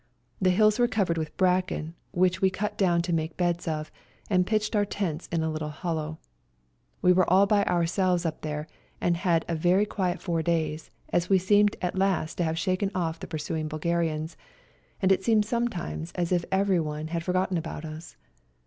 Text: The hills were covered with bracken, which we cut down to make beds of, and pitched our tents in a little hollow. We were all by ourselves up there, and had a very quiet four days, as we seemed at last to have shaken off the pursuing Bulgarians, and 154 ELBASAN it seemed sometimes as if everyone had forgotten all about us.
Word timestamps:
The 0.41 0.49
hills 0.49 0.79
were 0.79 0.87
covered 0.87 1.19
with 1.19 1.37
bracken, 1.37 1.93
which 2.09 2.41
we 2.41 2.49
cut 2.49 2.75
down 2.75 3.03
to 3.03 3.13
make 3.13 3.37
beds 3.37 3.67
of, 3.67 3.91
and 4.31 4.47
pitched 4.47 4.75
our 4.75 4.83
tents 4.83 5.29
in 5.31 5.43
a 5.43 5.49
little 5.51 5.69
hollow. 5.69 6.17
We 7.03 7.13
were 7.13 7.29
all 7.31 7.45
by 7.45 7.63
ourselves 7.65 8.25
up 8.25 8.41
there, 8.41 8.65
and 8.99 9.15
had 9.15 9.45
a 9.47 9.53
very 9.53 9.85
quiet 9.85 10.19
four 10.19 10.41
days, 10.41 10.89
as 11.09 11.29
we 11.29 11.37
seemed 11.37 11.75
at 11.83 11.95
last 11.95 12.33
to 12.39 12.43
have 12.43 12.57
shaken 12.57 12.89
off 12.95 13.19
the 13.19 13.27
pursuing 13.27 13.67
Bulgarians, 13.67 14.35
and 15.03 15.11
154 15.11 15.11
ELBASAN 15.11 15.19
it 15.19 15.23
seemed 15.23 15.45
sometimes 15.45 16.11
as 16.13 16.31
if 16.31 16.45
everyone 16.51 17.09
had 17.09 17.23
forgotten 17.23 17.55
all 17.57 17.59
about 17.59 17.85
us. 17.85 18.17